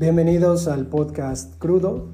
[0.00, 2.06] Bienvenidos al podcast Crudo.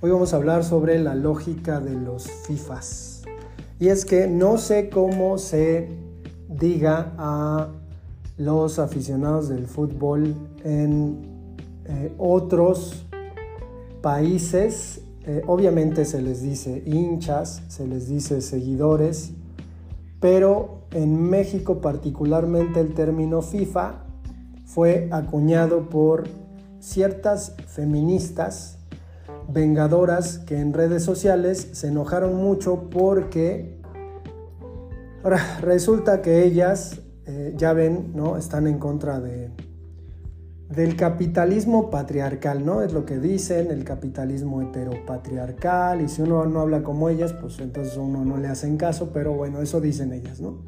[0.00, 3.22] Hoy vamos a hablar sobre la lógica de los FIFAs.
[3.78, 5.90] Y es que no sé cómo se
[6.48, 7.68] diga a
[8.38, 11.18] los aficionados del fútbol en
[11.84, 13.04] eh, otros
[14.00, 15.02] países.
[15.26, 19.32] Eh, obviamente se les dice hinchas, se les dice seguidores,
[20.18, 23.96] pero en México particularmente el término FIFA
[24.64, 26.47] fue acuñado por
[26.80, 28.78] ciertas feministas
[29.48, 33.78] vengadoras que en redes sociales se enojaron mucho porque
[35.60, 38.36] resulta que ellas, eh, ya ven, ¿no?
[38.36, 39.50] están en contra de,
[40.68, 42.82] del capitalismo patriarcal, ¿no?
[42.82, 47.58] Es lo que dicen, el capitalismo heteropatriarcal, y si uno no habla como ellas, pues
[47.60, 50.58] entonces uno no le hacen caso, pero bueno, eso dicen ellas, ¿no?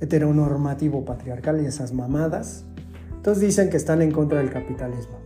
[0.00, 2.64] Heteronormativo patriarcal y esas mamadas.
[3.20, 5.18] Entonces dicen que están en contra del capitalismo.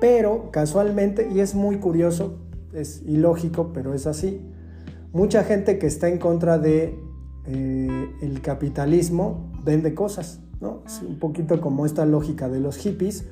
[0.00, 2.40] Pero casualmente, y es muy curioso,
[2.72, 4.40] es ilógico, pero es así,
[5.12, 6.98] mucha gente que está en contra de
[7.46, 10.82] eh, capitalismo vende cosas, ¿no?
[10.84, 13.26] Es un poquito como esta lógica de los hippies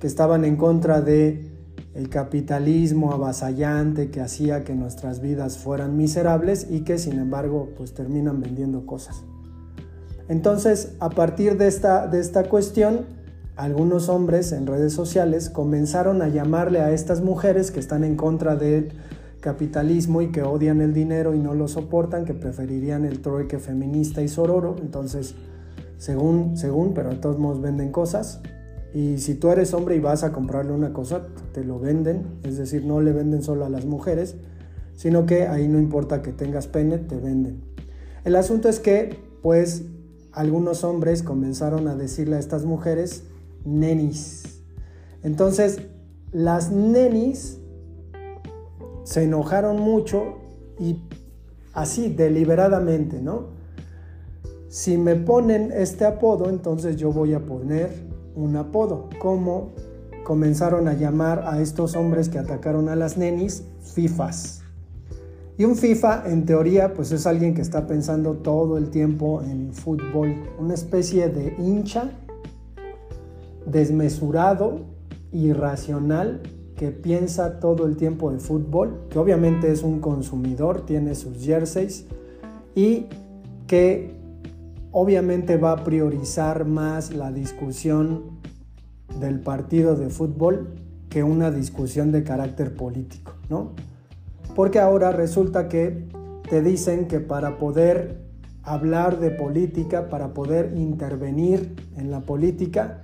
[0.00, 1.48] que estaban en contra de
[2.10, 8.40] capitalismo avasallante que hacía que nuestras vidas fueran miserables y que sin embargo pues terminan
[8.40, 9.22] vendiendo cosas.
[10.28, 13.22] Entonces, a partir de esta, de esta cuestión,
[13.56, 18.56] algunos hombres en redes sociales comenzaron a llamarle a estas mujeres que están en contra
[18.56, 18.92] del
[19.40, 24.22] capitalismo y que odian el dinero y no lo soportan, que preferirían el trueque feminista
[24.22, 24.74] y sororo.
[24.80, 25.34] Entonces,
[25.98, 28.40] según, según, pero de todos modos venden cosas.
[28.92, 32.38] Y si tú eres hombre y vas a comprarle una cosa, te lo venden.
[32.42, 34.34] Es decir, no le venden solo a las mujeres,
[34.96, 37.60] sino que ahí no importa que tengas pene, te venden.
[38.24, 39.82] El asunto es que, pues,
[40.32, 43.24] algunos hombres comenzaron a decirle a estas mujeres,
[43.64, 44.62] nenis.
[45.22, 45.80] Entonces,
[46.32, 47.60] las nenis
[49.04, 50.38] se enojaron mucho
[50.78, 51.00] y
[51.72, 53.54] así, deliberadamente, ¿no?
[54.68, 57.90] Si me ponen este apodo, entonces yo voy a poner
[58.34, 59.08] un apodo.
[59.20, 59.72] Como
[60.24, 63.62] comenzaron a llamar a estos hombres que atacaron a las nenis
[63.94, 64.62] FIFAs.
[65.56, 69.72] Y un FIFA, en teoría, pues es alguien que está pensando todo el tiempo en
[69.72, 72.10] fútbol, una especie de hincha
[73.66, 74.80] desmesurado,
[75.32, 76.42] irracional,
[76.76, 82.06] que piensa todo el tiempo de fútbol, que obviamente es un consumidor, tiene sus jerseys
[82.74, 83.06] y
[83.66, 84.14] que
[84.90, 88.40] obviamente va a priorizar más la discusión
[89.20, 90.74] del partido de fútbol
[91.08, 93.72] que una discusión de carácter político, ¿no?
[94.56, 96.08] Porque ahora resulta que
[96.48, 98.24] te dicen que para poder
[98.64, 103.03] hablar de política, para poder intervenir en la política,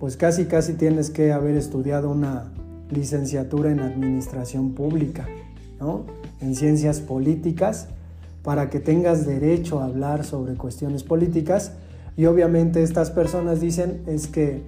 [0.00, 2.50] pues casi casi tienes que haber estudiado una
[2.90, 5.28] licenciatura en administración pública,
[5.78, 6.06] ¿no?
[6.40, 7.88] En ciencias políticas,
[8.42, 11.72] para que tengas derecho a hablar sobre cuestiones políticas.
[12.16, 14.62] Y obviamente estas personas dicen es que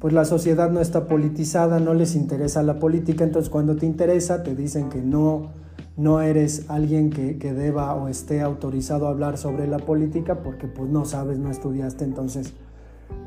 [0.00, 4.42] pues la sociedad no está politizada, no les interesa la política, entonces cuando te interesa
[4.42, 5.50] te dicen que no,
[5.98, 10.88] no eres alguien que, deba o esté autorizado a hablar sobre la política porque pues
[10.88, 12.54] no sabes, no estudiaste, entonces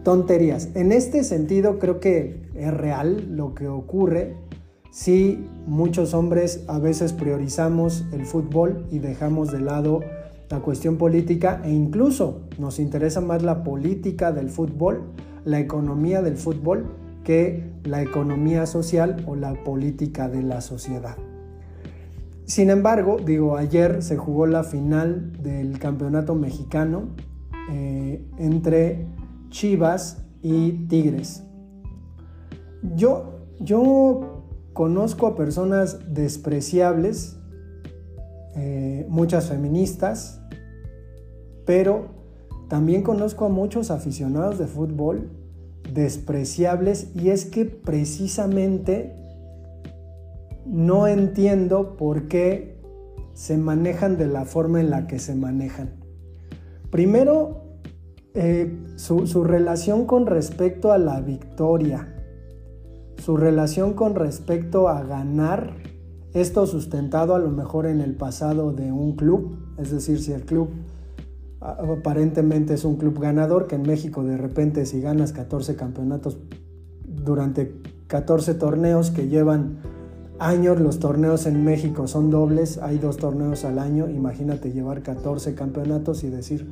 [0.03, 0.69] tonterías.
[0.75, 4.35] En este sentido creo que es real lo que ocurre
[4.91, 10.01] si muchos hombres a veces priorizamos el fútbol y dejamos de lado
[10.49, 15.03] la cuestión política e incluso nos interesa más la política del fútbol,
[15.45, 16.87] la economía del fútbol,
[17.23, 21.15] que la economía social o la política de la sociedad.
[22.45, 27.03] Sin embargo, digo, ayer se jugó la final del campeonato mexicano
[27.71, 29.05] eh, entre
[29.51, 31.43] Chivas y Tigres.
[32.95, 37.37] Yo, yo conozco a personas despreciables,
[38.55, 40.41] eh, muchas feministas,
[41.65, 42.07] pero
[42.67, 45.29] también conozco a muchos aficionados de fútbol
[45.93, 49.15] despreciables y es que precisamente
[50.65, 52.79] no entiendo por qué
[53.33, 55.91] se manejan de la forma en la que se manejan.
[56.91, 57.70] Primero,
[58.33, 62.15] eh, su, relación con respecto a la victoria,
[63.17, 65.75] su relación con respecto a ganar,
[66.33, 70.43] esto sustentado a lo mejor en el pasado de un club, es decir, si el
[70.43, 70.69] club
[71.59, 76.37] aparentemente es un club ganador, que en México de repente si ganas 14 campeonatos
[77.05, 77.75] durante
[78.07, 79.79] 14 torneos que llevan
[80.39, 85.53] años, los torneos en México son dobles, hay dos torneos al año, imagínate llevar 14
[85.53, 86.71] campeonatos y decir,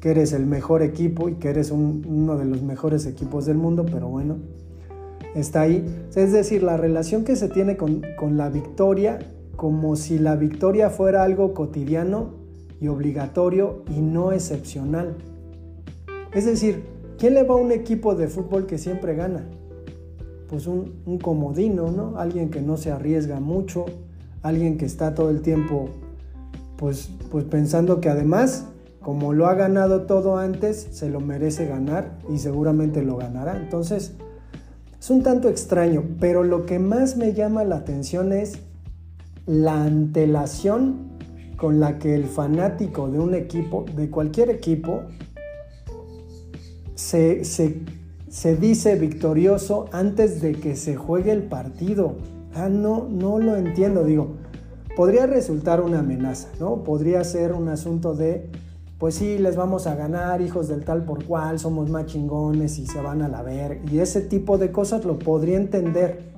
[0.00, 3.84] que eres el mejor equipo y que eres uno de los mejores equipos del mundo,
[3.90, 4.38] pero bueno.
[5.34, 5.84] está ahí.
[6.14, 8.02] Es decir, la relación que se tiene con,
[8.36, 9.18] la victoria,
[9.56, 12.30] como si la victoria fuera algo cotidiano
[12.80, 15.16] y obligatorio y no excepcional.
[16.32, 16.82] Es decir,
[17.18, 19.44] ¿quién le va a un equipo de fútbol que siempre gana?
[20.48, 22.16] Pues un, un comodino, ¿no?
[22.16, 23.84] Alguien que no se arriesga mucho,
[24.42, 25.90] alguien que está todo el tiempo
[26.80, 28.66] pues, pues pensando que además,
[29.00, 33.56] como lo ha ganado todo antes, se lo merece ganar y seguramente lo ganará.
[33.56, 34.12] Entonces,
[34.98, 38.58] es un tanto extraño, pero lo que más me llama la atención es
[39.46, 41.10] la antelación
[41.56, 45.02] con la que el fanático de un equipo, de cualquier equipo,
[46.94, 52.16] se, se, dice victorioso antes de que se juegue el partido.
[52.54, 54.04] Ah, no, no lo entiendo.
[54.04, 54.36] Digo,
[54.96, 56.84] podría resultar una amenaza, ¿no?
[56.84, 58.50] Podría ser un asunto de,
[59.00, 62.86] pues sí, les vamos a ganar, hijos del tal por cual, somos más chingones y
[62.86, 63.80] se van a la ver.
[63.90, 66.30] Y ese tipo de cosas lo podría entender.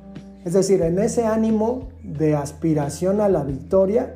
[0.45, 4.15] Es decir, en ese ánimo de aspiración a la victoria,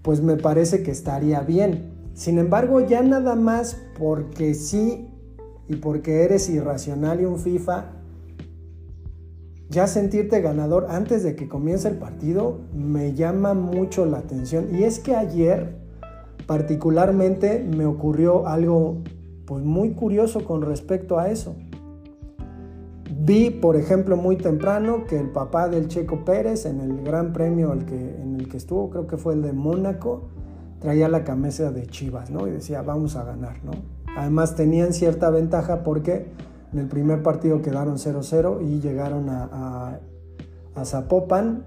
[0.00, 1.92] pues me parece que estaría bien.
[2.14, 5.10] Sin embargo, ya nada más porque sí
[5.68, 7.84] y porque eres irracional y un FIFA,
[9.68, 14.74] ya sentirte ganador antes de que comience el partido me llama mucho la atención.
[14.74, 15.81] Y es que ayer
[16.46, 18.98] particularmente me ocurrió algo
[19.46, 21.54] pues muy curioso con respecto a eso.
[23.24, 27.72] Vi, por ejemplo, muy temprano que el papá del Checo Pérez en el Gran Premio
[27.86, 30.28] que, en el que estuvo, creo que fue el de Mónaco,
[30.80, 32.48] traía la camisa de Chivas, ¿no?
[32.48, 33.72] Y decía, vamos a ganar, ¿no?
[34.16, 36.26] Además tenían cierta ventaja porque
[36.72, 40.00] en el primer partido quedaron 0-0 y llegaron a,
[40.84, 41.66] Zapopan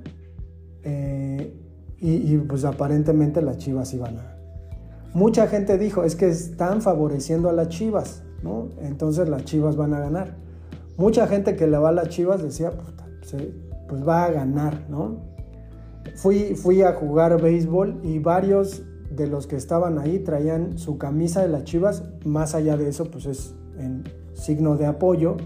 [0.84, 1.54] eh,
[2.00, 4.35] y, pues aparentemente las Chivas iban a...
[5.16, 8.68] Mucha gente dijo, es que están favoreciendo a las Chivas, ¿no?
[8.82, 10.36] Entonces las Chivas van a ganar.
[10.98, 12.74] Mucha gente que le va a las Chivas decía,
[13.88, 15.22] pues va a ganar, ¿no?
[16.18, 21.42] Fui, fui a jugar béisbol y varios de los que estaban ahí traían su camisa
[21.42, 24.04] de las Chivas, más allá de eso, pues es en
[24.34, 25.38] signo de apoyo,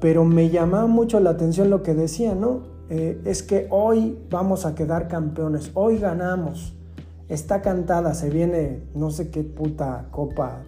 [0.00, 2.62] pero me llamaba mucho la atención lo que decía, ¿no?
[2.90, 6.76] Eh, es que hoy vamos a quedar campeones, hoy ganamos,
[7.28, 10.62] está cantada, se viene, no sé qué puta copa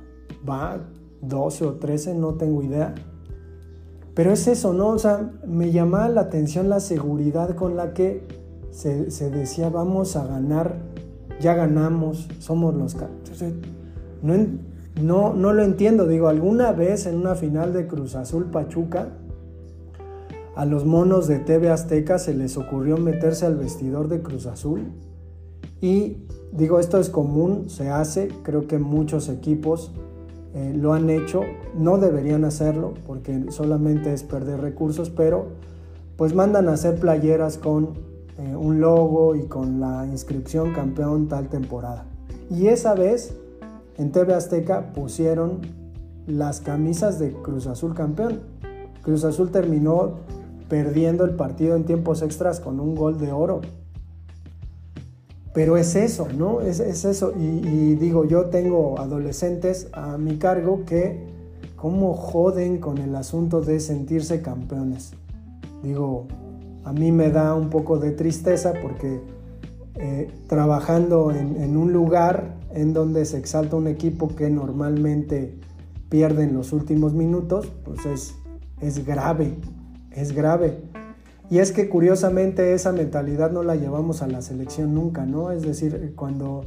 [0.49, 0.79] va,
[1.23, 2.94] 12 o 13, no tengo idea.
[4.14, 4.88] Pero es eso, ¿no?
[4.88, 8.26] O sea, me llamaba la atención la seguridad con la que
[8.70, 10.76] se, decía vamos a ganar,
[11.41, 12.97] ya ganamos, somos los...
[14.23, 14.35] No,
[15.03, 16.06] no, no lo entiendo.
[16.06, 19.08] Digo, alguna vez en una final de Cruz Azul Pachuca,
[20.55, 24.93] a los monos de TV Azteca se les ocurrió meterse al vestidor de Cruz Azul.
[25.81, 26.19] Y
[26.52, 29.93] digo, esto es común, se hace, creo que muchos equipos
[30.55, 31.43] eh, lo han hecho,
[31.76, 35.49] no deberían hacerlo porque solamente es perder recursos, pero
[36.17, 37.90] pues mandan a hacer playeras con
[38.38, 42.06] eh, un logo y con la inscripción campeón tal temporada.
[42.50, 43.34] Y esa vez
[43.99, 45.61] en TV Azteca pusieron
[46.26, 48.40] las camisas de Cruz Azul campeón.
[49.02, 50.14] Cruz Azul terminó
[50.69, 53.61] perdiendo el partido en tiempos extras con un gol de oro.
[55.56, 56.61] Pero es eso, ¿no?
[56.61, 57.32] Es, eso.
[57.35, 61.19] Y, digo, yo tengo adolescentes a mi cargo que
[61.77, 65.15] cómo joden con el asunto de sentirse campeones.
[65.82, 66.27] Digo,
[66.84, 69.22] a mí me da un poco de tristeza porque
[69.94, 75.58] eh, trabajando en, un lugar en donde se exalta un equipo que normalmente
[76.10, 78.34] pierde en los últimos minutos, pues es,
[78.82, 79.55] es grave,
[80.10, 80.82] es grave.
[81.48, 85.53] Y es que curiosamente esa mentalidad no la llevamos a la selección nunca, ¿no?
[85.53, 86.65] Es decir, cuando,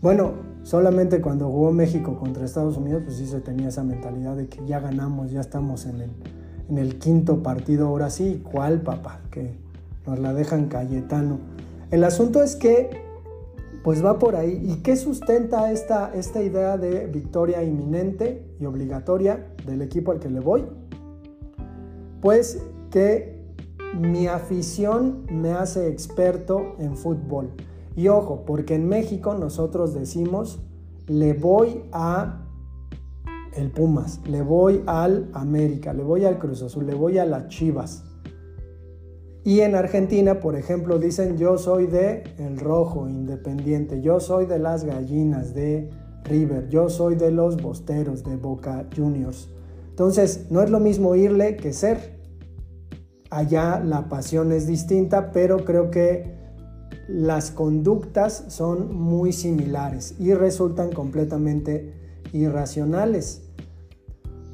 [0.00, 4.48] bueno, solamente cuando jugó México contra Estados Unidos, pues sí se tenía esa mentalidad de
[4.48, 6.10] que ya ganamos, ya estamos en el,
[6.70, 9.20] en el quinto partido, ahora sí, ¿cuál papá?
[9.30, 9.54] Que
[10.06, 11.38] nos la dejan Cayetano.
[11.90, 12.88] El asunto es que,
[13.84, 14.58] pues va por ahí.
[14.64, 20.30] ¿Y qué sustenta esta, esta idea de victoria inminente y obligatoria del equipo al que
[20.30, 20.64] le voy?
[22.22, 23.37] Pues que
[23.94, 27.50] mi afición me hace experto en fútbol.
[27.96, 30.60] Y ojo, porque en México nosotros decimos,
[31.06, 32.44] le voy a
[33.54, 37.48] el Pumas, le voy al América, le voy al Cruz Azul, le voy a las
[37.48, 38.04] Chivas.
[39.44, 44.58] Y en Argentina, por ejemplo, dicen yo soy de El Rojo, Independiente, yo soy de
[44.58, 45.90] las Gallinas, de
[46.24, 49.48] River, yo soy de los Bosteros, de Boca Juniors.
[49.88, 52.17] Entonces, no es lo mismo irle que ser.
[53.30, 56.38] Allá la pasión es distinta, pero creo que
[57.08, 61.94] las conductas son muy similares y resultan completamente
[62.32, 63.42] irracionales.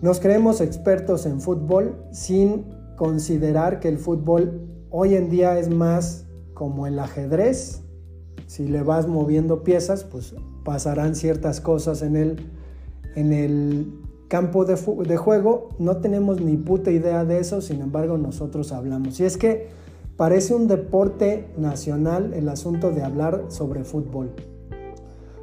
[0.02, 2.66] Nos creemos expertos en fútbol sin
[2.96, 7.82] considerar que el fútbol hoy en día es más como el ajedrez.
[8.46, 12.50] Si le vas moviendo piezas, pues pasarán ciertas cosas en el,
[13.16, 13.92] en el
[14.28, 15.68] campo de, juego.
[15.78, 19.20] No tenemos ni puta idea de eso, sin embargo nosotros hablamos.
[19.20, 19.68] Y es que
[20.16, 24.30] parece un deporte nacional el asunto de hablar sobre fútbol.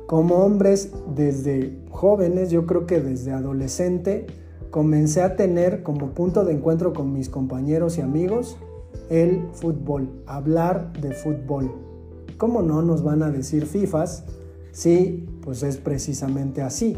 [0.08, 4.28] Como hombres, desde jóvenes, yo creo que desde adolescente,
[4.70, 8.58] comencé a tener como punto de encuentro con mis compañeros y amigos
[9.10, 11.72] el fútbol, hablar de fútbol.
[12.38, 14.24] ¿Cómo no nos van a decir FIFAs?
[14.72, 16.98] Sí, pues es precisamente así.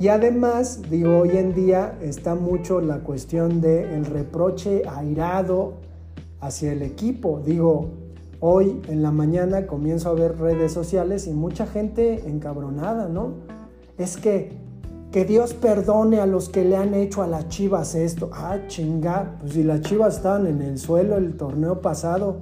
[0.00, 5.74] Y además, digo, hoy en día está mucho la cuestión del el reproche airado
[6.40, 7.42] hacia el equipo.
[7.44, 7.90] Digo,
[8.40, 13.34] hoy en la mañana comienzo a ver redes sociales y mucha gente encabronada, ¿no?
[13.98, 14.58] Es que
[15.12, 18.30] que Dios perdone a los que le han hecho a las Chivas esto.
[18.32, 22.38] Ah, chinga, pues si las Chivas estaban en el suelo el torneo pasado,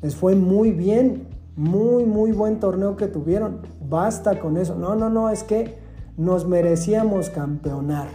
[0.00, 3.60] les fue muy bien, muy, muy buen torneo que tuvieron.
[3.88, 4.74] Basta con eso.
[4.74, 5.81] No, no, no, es que
[6.16, 8.08] nos merecíamos campeonar.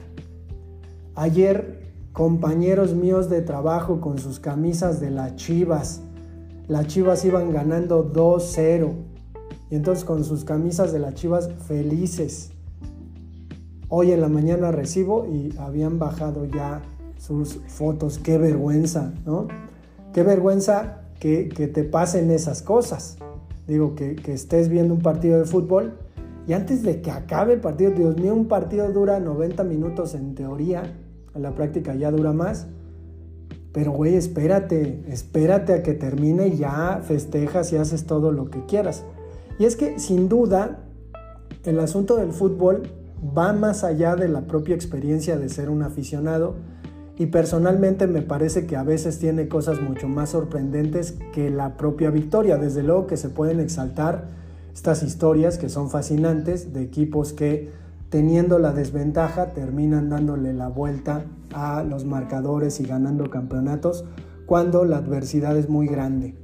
[1.15, 1.81] Ayer,
[2.13, 6.01] compañeros míos de trabajo con sus camisas de las Chivas,
[6.67, 8.93] las Chivas iban ganando 2-0.
[9.69, 12.51] Y entonces con sus camisas de las Chivas felices
[13.89, 16.81] Hoy en la mañana recibo y habían bajado ya
[17.17, 18.17] sus fotos.
[18.17, 19.47] Qué vergüenza, ¿no?
[20.13, 23.17] Qué vergüenza que, te pasen esas cosas.
[23.65, 25.97] Digo, que, que, estés viendo un partido de fútbol
[26.47, 30.33] y antes de que acabe el partido, Dios mío, un partido dura 90 minutos en
[30.33, 30.81] teoría,
[31.35, 32.67] en la práctica ya dura más.
[33.73, 38.65] Pero güey, espérate, espérate a que termine y ya festejas y haces todo lo que
[38.65, 39.03] quieras.
[39.59, 40.85] Y es que sin duda
[41.65, 42.83] el asunto del fútbol
[43.37, 46.55] va más allá de la propia experiencia de ser un aficionado
[47.17, 52.09] y personalmente me parece que a veces tiene cosas mucho más sorprendentes que la propia
[52.09, 52.57] victoria.
[52.57, 54.27] Desde luego que se pueden exaltar
[54.77, 57.71] estas historias que son fascinantes de equipos que
[58.11, 64.05] teniendo la desventaja terminan dándole la vuelta a los marcadores y ganando campeonatos
[64.45, 66.35] cuando la adversidad es muy grande.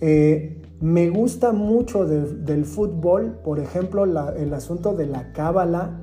[0.00, 6.00] Eh, me gusta mucho del fútbol, por ejemplo, el asunto de la cábala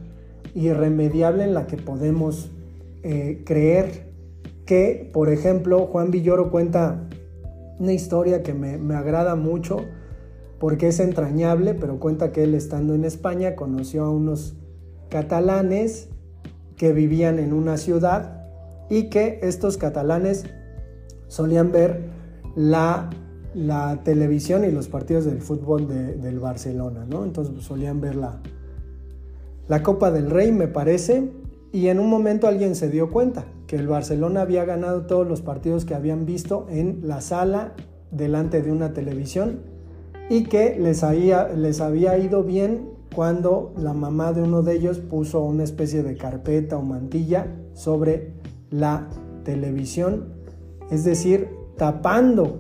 [0.53, 2.51] irremediable en la que podemos
[3.01, 4.11] eh, creer
[4.65, 7.07] que, por ejemplo, Juan Villoro cuenta
[7.79, 9.85] una historia que me, me agrada mucho
[10.61, 14.53] porque es entrañable, pero cuenta que él estando en España conoció a unos
[15.09, 16.09] catalanes
[16.77, 18.45] que vivían en una ciudad
[18.87, 20.45] y que estos catalanes
[21.25, 22.11] solían ver
[22.55, 23.09] la,
[24.03, 27.23] televisión y los partidos del fútbol del Barcelona, ¿no?
[27.23, 31.31] Entonces pues, solían ver la Copa del Rey, me parece,
[31.71, 35.41] y en un momento alguien se dio cuenta que el Barcelona había ganado todos los
[35.41, 37.73] partidos que habían visto en la sala
[38.11, 39.80] delante de una televisión
[40.31, 44.99] y que les había, les había ido bien cuando la mamá de uno de ellos
[44.99, 48.31] puso una especie de carpeta o mantilla sobre
[48.69, 49.09] la
[49.43, 50.27] televisión,
[50.89, 52.59] es decir, tapando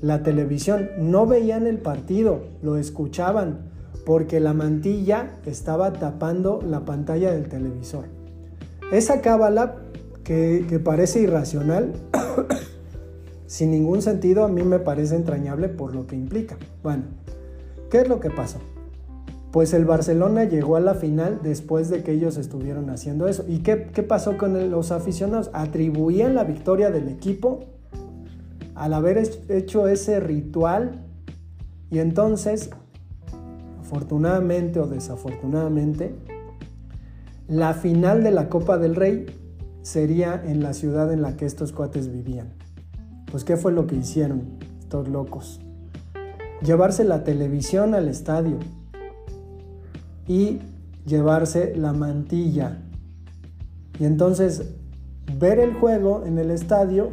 [0.00, 0.88] la televisión.
[0.98, 3.70] No veían el partido, lo escuchaban
[4.04, 8.06] porque la mantilla estaba tapando la pantalla del televisor.
[8.90, 9.76] Esa cábala
[10.24, 11.92] que, que parece irracional,
[13.46, 16.56] sin ningún sentido, a mí me parece entrañable por lo que implica.
[16.82, 17.04] Bueno,
[17.90, 18.58] ¿qué es lo que pasó?
[19.52, 23.44] Pues el Barcelona llegó a la final después de que ellos estuvieron haciendo eso.
[23.46, 25.50] ¿Y qué, pasó con los aficionados?
[25.52, 27.64] Atribuían la victoria del equipo
[28.74, 31.04] al haber hecho ese ritual
[31.90, 32.70] y entonces
[33.84, 36.16] afortunadamente o desafortunadamente,
[37.46, 39.26] la final de la Copa del Rey
[39.82, 42.63] sería en la ciudad en la que estos cuates vivían.
[43.34, 44.42] Pues ¿qué fue lo que hicieron
[44.78, 45.58] estos locos?
[46.64, 48.58] Llevarse la televisión al estadio
[50.28, 50.60] y
[51.04, 52.78] llevarse la mantilla.
[53.98, 54.74] Y entonces
[55.36, 57.10] ver el juego en el estadio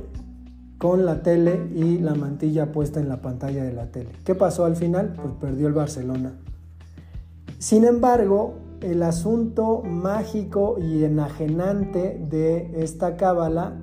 [0.77, 4.09] con la tele y la mantilla puesta en la pantalla de la tele.
[4.23, 5.15] ¿Qué pasó al final?
[5.19, 6.33] Pues perdió el Barcelona.
[7.57, 13.73] Sin embargo, el asunto mágico y enajenante de esta cábala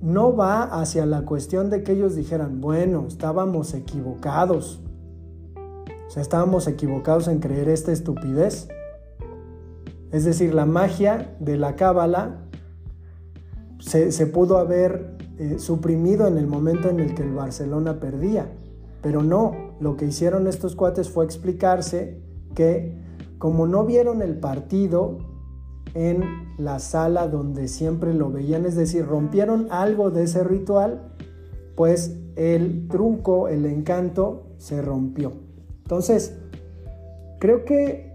[0.00, 4.80] no va hacia la cuestión de que ellos dijeran, bueno, estábamos equivocados.
[6.06, 8.68] O sea, estábamos equivocados en creer esta estupidez.
[10.12, 12.46] Es decir, la magia de la cábala
[13.78, 18.50] se, pudo haber eh, suprimido en el momento en el que el Barcelona perdía.
[19.02, 22.20] Pero no, lo que hicieron estos cuates fue explicarse
[22.54, 22.96] que
[23.38, 25.18] como no vieron el partido
[25.94, 26.24] en
[26.58, 31.12] la sala donde siempre lo veían, es decir, rompieron algo de ese ritual,
[31.74, 35.32] pues el truco, el encanto se rompió.
[35.78, 36.38] Entonces,
[37.38, 38.12] creo que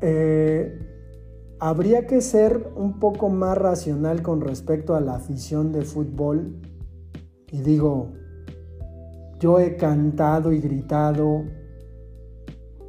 [0.00, 0.78] eh,
[1.60, 6.60] habría que ser un poco más racional con respecto a la afición de fútbol.
[7.50, 8.12] Y digo,
[9.38, 11.44] yo he cantado y gritado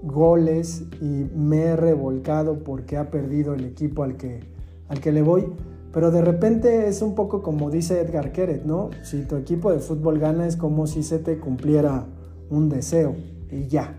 [0.03, 4.41] goles y me he revolcado porque ha perdido el equipo al que,
[4.87, 5.47] al que le voy.
[5.91, 8.89] Pero de repente es un poco como dice Edgar Keret, ¿no?
[9.03, 12.05] Si tu equipo de fútbol gana es como si se te cumpliera
[12.49, 13.15] un deseo
[13.49, 13.95] y ya.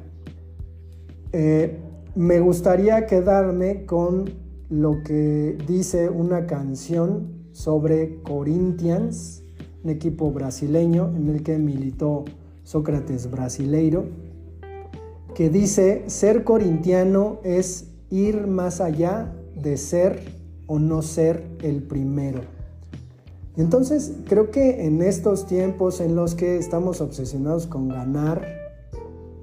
[1.32, 1.78] Eh,
[2.14, 4.30] me gustaría quedarme con
[4.68, 9.42] lo que dice una canción sobre Corinthians,
[9.82, 12.24] un equipo brasileño en el que militó
[12.62, 14.25] Sócrates brasileiro
[15.36, 20.32] que dice, ser corintiano es ir más allá de ser
[20.66, 22.40] o no ser el primero.
[23.58, 28.48] Entonces creo que en estos tiempos en los que estamos obsesionados con ganar,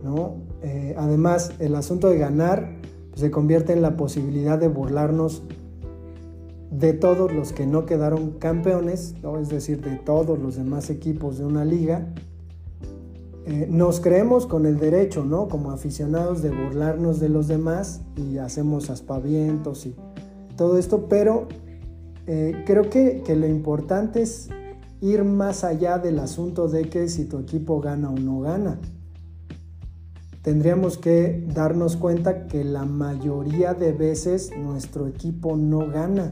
[0.04, 0.38] ¿no?
[0.64, 2.72] Eh, además el asunto de ganar
[3.12, 5.44] pues, se convierte en la posibilidad de burlarnos
[6.72, 9.38] de todos los que no quedaron campeones, ¿no?
[9.38, 12.16] es decir, de todos los demás equipos de una liga,
[13.46, 15.50] eh, nos creemos con el derecho, ¿no?
[15.50, 19.96] Como aficionados de burlarnos de los demás y hacemos aspavientos y
[20.56, 21.48] todo esto, pero
[22.26, 24.50] eh, creo que, que lo importante es
[25.02, 28.80] ir más allá del asunto de que si tu equipo gana o no gana.
[30.42, 36.32] Tendríamos que darnos cuenta que la mayoría de veces nuestro equipo no gana.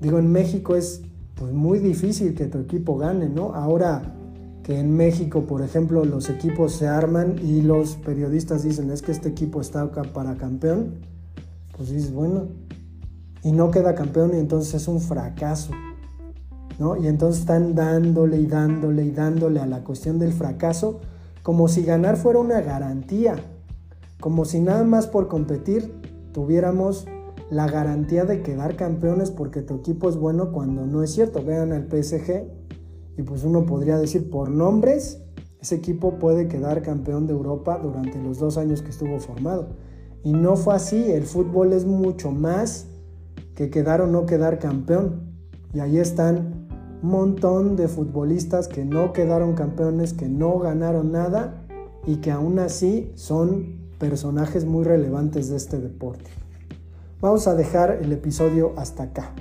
[0.00, 1.02] Digo, en México es
[1.36, 3.54] pues, muy difícil que tu equipo gane, ¿no?
[3.54, 4.16] Ahora
[4.62, 9.12] que en México, por ejemplo, los equipos se arman y los periodistas dicen es que
[9.12, 11.00] este equipo está para campeón,
[11.76, 12.48] pues dices, bueno,
[13.42, 15.72] y no queda campeón y entonces es un fracaso.
[16.78, 16.96] ¿no?
[16.96, 21.00] Y entonces están dándole y dándole y dándole a la cuestión del fracaso
[21.42, 23.36] como si ganar fuera una garantía,
[24.18, 25.92] como si nada más por competir
[26.32, 27.06] tuviéramos
[27.50, 31.42] la garantía de quedar campeones porque tu equipo es bueno cuando no es cierto.
[31.42, 32.44] Vean al PSG,
[33.20, 35.20] y pues uno podría decir por nombres,
[35.60, 39.68] ese equipo puede quedar campeón de Europa durante los dos años que estuvo formado.
[40.24, 42.86] Y no fue así, el fútbol es mucho más
[43.54, 45.34] que quedar o no quedar campeón.
[45.74, 46.66] Y ahí están
[47.02, 51.66] un montón de futbolistas que no quedaron campeones, que no ganaron nada
[52.06, 56.30] y que aún así son personajes muy relevantes de este deporte.
[57.20, 59.34] Vamos a dejar el episodio hasta acá.